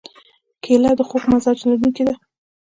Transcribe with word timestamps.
کېله 0.63 0.91
د 0.97 1.01
خوږ 1.09 1.23
مزاج 1.31 1.57
لرونکې 1.69 2.03
ده. 2.07 2.15